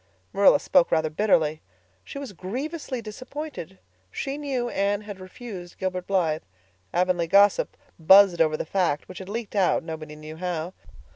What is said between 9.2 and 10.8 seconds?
leaked out, nobody knew how.